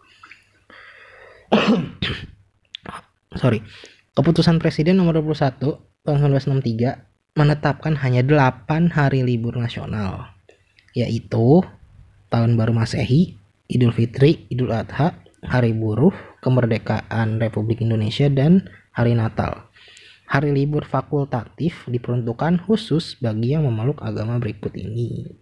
[3.42, 3.62] sorry
[4.14, 5.58] keputusan presiden nomor 21
[6.06, 10.34] tahun 1963 menetapkan hanya 8 hari libur nasional
[10.94, 11.66] yaitu
[12.30, 13.38] tahun baru Masehi,
[13.70, 19.70] Idul Fitri, Idul Adha, Hari Buruh, Kemerdekaan Republik Indonesia, dan Hari Natal.
[20.30, 25.34] Hari libur fakultatif diperuntukkan khusus bagi yang memeluk agama berikut ini.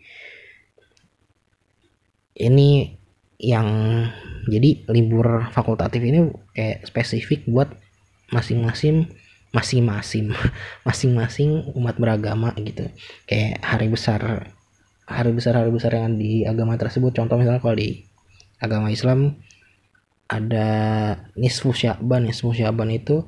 [2.35, 2.69] Ini
[3.39, 3.67] yang
[4.47, 7.71] jadi libur fakultatif ini kayak spesifik buat
[8.31, 9.11] masing-masing
[9.51, 10.31] masing-masing
[10.87, 12.87] masing-masing umat beragama gitu.
[13.27, 14.21] Kayak hari besar
[15.05, 17.11] hari besar hari besar yang di agama tersebut.
[17.11, 18.07] Contoh misalnya kalau di
[18.63, 19.35] agama Islam
[20.31, 20.69] ada
[21.35, 22.23] nisfu sya'ban.
[22.23, 23.27] Nisfu sya'ban itu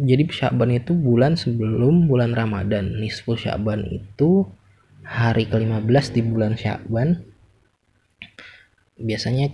[0.00, 2.96] jadi sya'ban itu bulan sebelum bulan Ramadan.
[2.96, 4.48] Nisfu sya'ban itu
[5.04, 7.20] hari ke-15 di bulan sya'ban.
[8.96, 9.52] Biasanya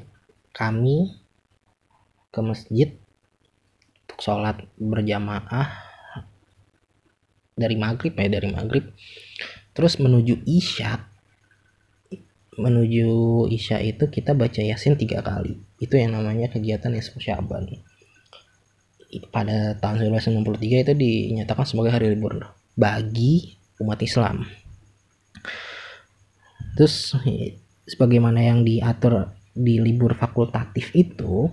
[0.55, 1.24] kami
[2.35, 2.91] ke masjid
[4.11, 5.71] untuk sholat berjamaah
[7.55, 8.91] dari maghrib ya dari maghrib.
[9.71, 11.15] Terus menuju isya
[12.55, 13.11] menuju
[13.51, 15.59] isya itu kita baca yasin tiga kali.
[15.83, 17.67] Itu yang namanya kegiatan nisfu syaban.
[19.31, 24.47] Pada tahun 1963 itu dinyatakan sebagai hari libur bagi umat Islam.
[26.75, 27.15] Terus
[27.87, 31.47] sebagaimana yang diatur di libur fakultatif itu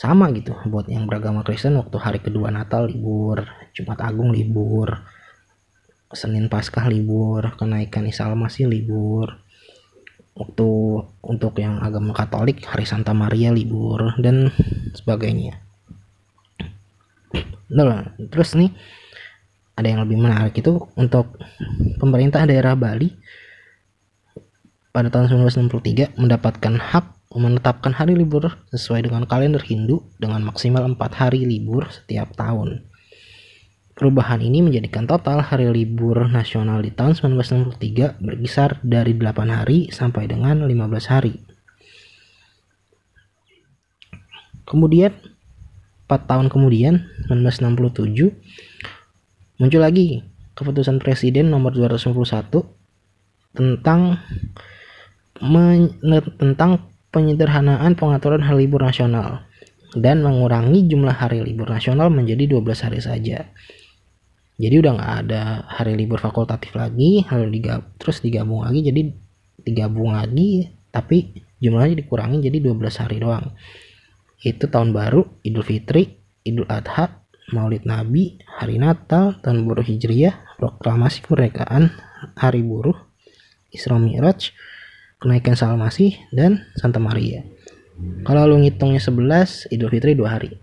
[0.00, 3.44] sama gitu buat yang beragama Kristen waktu hari kedua Natal libur
[3.76, 4.96] Jumat Agung libur
[6.10, 9.38] Senin Paskah libur, kenaikan Isa Masih libur.
[10.34, 10.68] Waktu
[11.22, 14.50] untuk yang agama Katolik hari Santa Maria libur dan
[14.96, 15.60] sebagainya.
[17.70, 18.74] Nah, terus nih
[19.78, 21.38] ada yang lebih menarik itu untuk
[22.02, 23.14] pemerintah daerah Bali
[24.90, 27.06] pada tahun 1963 mendapatkan hak
[27.38, 32.90] menetapkan hari libur sesuai dengan kalender Hindu dengan maksimal empat hari libur setiap tahun.
[33.94, 40.26] Perubahan ini menjadikan total hari libur nasional di tahun 1963 berkisar dari 8 hari sampai
[40.26, 41.38] dengan 15 hari.
[44.66, 45.14] Kemudian
[46.10, 50.26] 4 tahun kemudian 1967 muncul lagi
[50.58, 52.66] keputusan presiden nomor 291
[53.54, 54.18] tentang
[56.40, 59.46] tentang penyederhanaan pengaturan hari libur nasional
[59.98, 63.38] dan mengurangi jumlah hari libur nasional menjadi 12 hari saja.
[64.60, 69.08] Jadi udah nggak ada hari libur fakultatif lagi lalu digab terus digabung lagi jadi
[69.64, 73.56] digabung lagi tapi jumlahnya dikurangi jadi 12 hari doang.
[74.40, 76.06] Itu tahun baru Idul Fitri
[76.46, 77.20] Idul Adha
[77.50, 81.90] Maulid Nabi Hari Natal tahun baru Hijriah proklamasi kemerdekaan
[82.38, 82.96] Hari Buruh
[83.74, 84.54] Isra Mi'raj
[85.20, 87.44] kenaikan Salmasih dan Santa Maria
[88.24, 90.56] kalau lu ngitungnya 11 Idul Fitri dua hari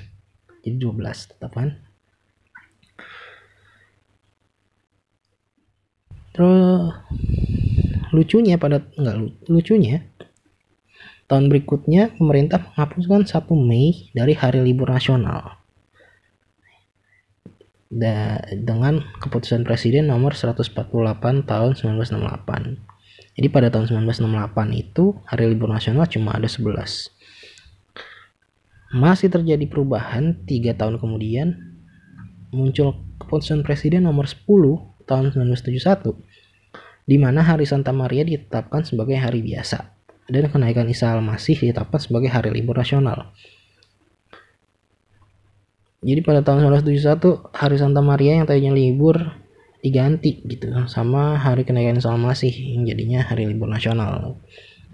[0.66, 0.98] jadi 12
[1.32, 1.78] tetap kan
[6.32, 6.96] Terus
[8.12, 9.16] lucunya pada enggak
[9.48, 10.00] lucunya
[11.28, 15.60] tahun berikutnya pemerintah menghapuskan 1 Mei dari hari libur nasional.
[17.92, 20.64] Da, dengan keputusan presiden nomor 148
[21.44, 22.91] tahun 1968.
[23.32, 24.28] Jadi pada tahun 1968
[24.76, 27.08] itu hari libur nasional cuma ada 11.
[28.92, 31.56] Masih terjadi perubahan tiga tahun kemudian
[32.52, 34.44] muncul keputusan presiden nomor 10
[35.08, 36.12] tahun 1971
[37.08, 39.90] di mana hari Santa Maria ditetapkan sebagai hari biasa
[40.30, 43.34] dan kenaikan Isa Al-Masih ditetapkan sebagai hari libur nasional.
[46.02, 49.41] jadi pada tahun 1971 hari Santa Maria yang tadinya libur
[49.82, 50.70] diganti gitu.
[50.86, 54.38] Sama hari kenaikan Isa Masih yang jadinya hari libur nasional.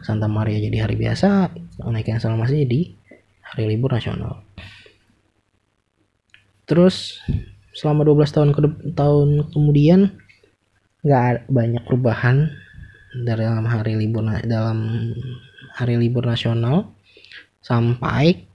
[0.01, 2.97] Santa Maria jadi hari biasa kenaikan Isa Masih jadi
[3.45, 4.41] hari libur nasional.
[6.65, 7.21] Terus
[7.77, 8.61] selama 12 tahun ke
[8.97, 10.17] tahun kemudian
[11.05, 12.49] nggak banyak perubahan
[13.23, 15.13] dalam hari libur dalam
[15.77, 16.97] hari libur nasional.
[17.61, 18.49] Sampai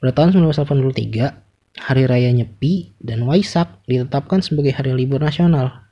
[0.00, 1.43] pada tahun 1983
[1.74, 5.82] Hari Raya Nyepi dan Waisak ditetapkan sebagai hari libur nasional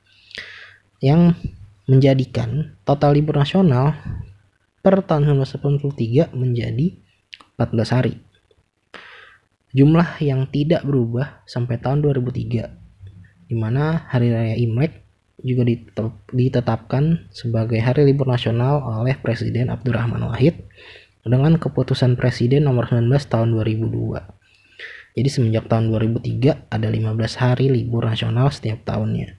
[1.03, 1.35] yang
[1.91, 3.91] menjadikan total libur nasional
[4.79, 6.95] per tahun 1983 menjadi
[7.59, 8.15] 14 hari.
[9.75, 12.83] Jumlah yang tidak berubah sampai tahun 2003
[13.51, 15.03] di mana Hari Raya Imlek
[15.43, 15.67] juga
[16.31, 20.63] ditetapkan sebagai hari libur nasional oleh Presiden Abdurrahman Wahid
[21.27, 24.42] dengan keputusan Presiden nomor 19 tahun 2002.
[25.13, 29.37] Jadi semenjak tahun 2003 ada 15 hari libur nasional setiap tahunnya.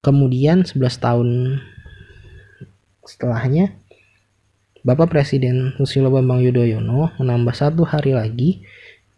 [0.00, 1.28] Kemudian 11 tahun
[3.04, 3.76] setelahnya
[4.80, 8.64] Bapak Presiden Susilo Bambang Yudhoyono menambah satu hari lagi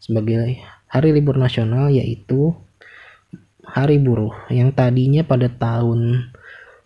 [0.02, 0.58] sebagai
[0.90, 2.50] hari libur nasional yaitu
[3.62, 6.34] Hari Buruh yang tadinya pada tahun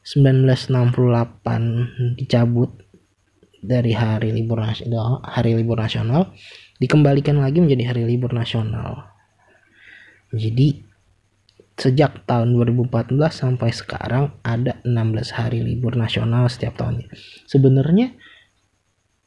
[0.04, 2.68] 1968 dicabut
[3.64, 6.36] dari hari libur nasional hari libur nasional
[6.76, 9.08] dikembalikan lagi menjadi hari libur nasional.
[10.34, 10.84] Jadi
[11.76, 17.08] sejak tahun 2014 sampai sekarang ada 16 hari libur nasional setiap tahunnya.
[17.44, 18.16] Sebenarnya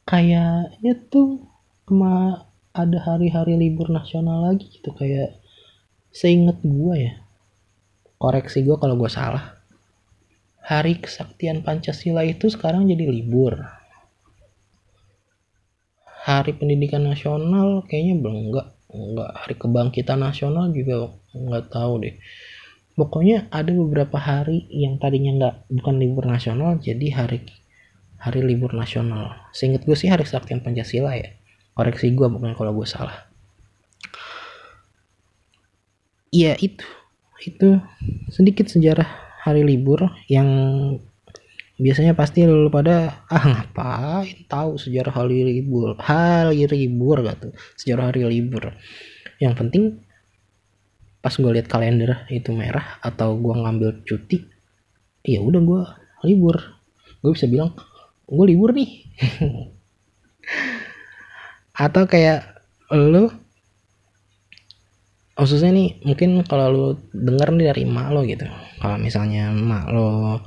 [0.06, 1.46] kayaknya tuh
[1.86, 5.38] cuma ada hari-hari libur nasional lagi gitu kayak
[6.10, 7.14] seinget gue ya.
[8.20, 9.58] Koreksi gue kalau gue salah.
[10.60, 13.79] Hari kesaktian Pancasila itu sekarang jadi libur
[16.20, 19.30] hari pendidikan nasional kayaknya belum enggak enggak.
[19.40, 22.14] Hari kebangkitan nasional juga enggak tahu deh.
[22.98, 27.48] Pokoknya ada beberapa hari yang tadinya enggak bukan libur nasional jadi hari
[28.20, 29.32] hari libur nasional.
[29.56, 31.32] Seinget gue sih hari kesaktian pancasila ya.
[31.72, 33.24] Koreksi gue bukan kalau gue salah.
[36.30, 36.84] Iya itu
[37.40, 37.80] itu
[38.28, 39.08] sedikit sejarah
[39.40, 40.46] hari libur yang
[41.80, 45.96] biasanya pasti lu pada ah ngapain tahu sejarah hari libur?
[45.96, 48.76] Hari libur gitu sejarah hari libur.
[49.40, 49.84] Yang penting
[51.24, 54.44] pas gue lihat kalender itu merah atau gue ngambil cuti
[55.24, 55.82] ya udah gue
[56.28, 56.56] libur.
[57.24, 57.72] Gue bisa bilang
[58.28, 58.90] gue libur nih.
[61.84, 62.60] Atau kayak
[62.92, 63.32] lu
[65.40, 68.44] khususnya nih mungkin kalau lu denger nih dari emak lo gitu.
[68.80, 70.40] Kalau misalnya emak lo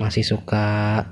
[0.00, 1.04] masih suka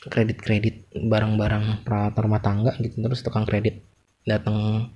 [0.00, 3.84] kredit-kredit barang-barang peralatan rumah tangga gitu terus tukang kredit
[4.24, 4.88] datang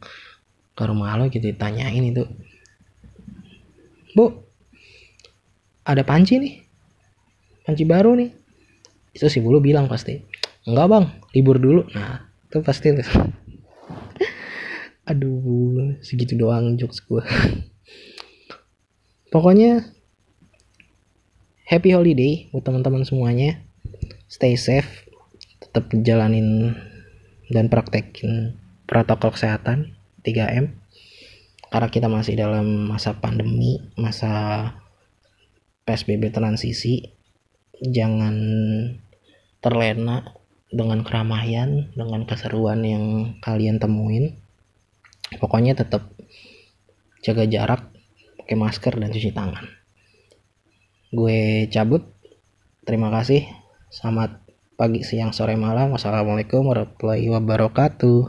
[0.72, 2.24] ke rumah lo gitu ditanyain itu.
[4.14, 4.30] Bu
[5.84, 6.54] ada panci nih
[7.66, 8.30] panci baru nih.
[9.14, 10.16] Itu si bulu bilang pasti
[10.64, 11.84] enggak bang libur dulu.
[11.92, 12.94] Nah itu pasti
[15.10, 17.20] aduh segitu doang jokes gue
[19.32, 19.84] pokoknya
[21.64, 23.64] happy holiday buat teman-teman semuanya.
[24.28, 25.08] Stay safe
[25.64, 26.76] tetap jalanin
[27.48, 30.76] dan praktekin protokol kesehatan 3M
[31.72, 34.76] karena kita masih dalam masa pandemi masa
[35.88, 37.00] PSBB transisi
[37.80, 38.36] jangan
[39.64, 40.36] terlena
[40.68, 43.04] dengan keramaian dengan keseruan yang
[43.40, 44.36] kalian temuin.
[45.40, 46.12] Pokoknya tetap
[47.24, 47.88] jaga jarak
[48.36, 49.83] pakai masker dan cuci tangan
[51.14, 52.02] gue cabut.
[52.82, 53.46] Terima kasih.
[53.88, 54.42] Selamat
[54.74, 55.94] pagi siang sore malam.
[55.94, 58.20] Wassalamualaikum warahmatullahi wabarakatuh